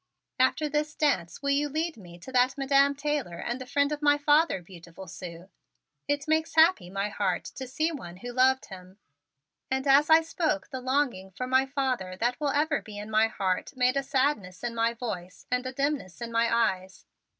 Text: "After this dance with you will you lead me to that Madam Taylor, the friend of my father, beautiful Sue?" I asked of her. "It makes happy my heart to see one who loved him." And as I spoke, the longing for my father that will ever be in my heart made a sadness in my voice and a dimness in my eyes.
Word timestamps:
"After 0.39 0.67
this 0.67 0.95
dance 0.95 1.43
with 1.43 1.53
you 1.53 1.69
will 1.69 1.75
you 1.77 1.83
lead 1.83 1.95
me 1.95 2.17
to 2.17 2.31
that 2.31 2.57
Madam 2.57 2.95
Taylor, 2.95 3.45
the 3.55 3.67
friend 3.67 3.91
of 3.91 4.01
my 4.01 4.17
father, 4.17 4.59
beautiful 4.63 5.05
Sue?" 5.05 5.25
I 5.25 5.27
asked 5.37 5.41
of 5.43 5.45
her. 5.45 5.51
"It 6.07 6.27
makes 6.27 6.55
happy 6.55 6.89
my 6.89 7.09
heart 7.09 7.45
to 7.53 7.67
see 7.67 7.91
one 7.91 8.17
who 8.17 8.31
loved 8.31 8.65
him." 8.65 8.97
And 9.69 9.85
as 9.85 10.09
I 10.09 10.21
spoke, 10.21 10.69
the 10.71 10.81
longing 10.81 11.29
for 11.29 11.45
my 11.45 11.67
father 11.67 12.17
that 12.19 12.39
will 12.39 12.49
ever 12.49 12.81
be 12.81 12.97
in 12.97 13.11
my 13.11 13.27
heart 13.27 13.73
made 13.75 13.95
a 13.95 14.01
sadness 14.01 14.63
in 14.63 14.73
my 14.73 14.95
voice 14.95 15.45
and 15.51 15.67
a 15.67 15.71
dimness 15.71 16.19
in 16.19 16.31
my 16.31 16.51
eyes. 16.51 17.05